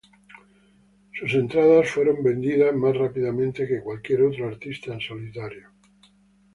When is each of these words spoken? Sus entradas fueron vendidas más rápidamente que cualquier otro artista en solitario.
Sus 1.13 1.35
entradas 1.35 1.91
fueron 1.91 2.23
vendidas 2.23 2.73
más 2.73 2.97
rápidamente 2.97 3.67
que 3.67 3.81
cualquier 3.83 4.23
otro 4.23 4.47
artista 4.47 4.93
en 4.95 4.99
solitario. 4.99 5.69